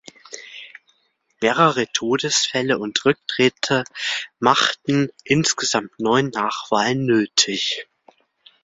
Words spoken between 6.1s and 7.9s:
Nachwahlen nötig.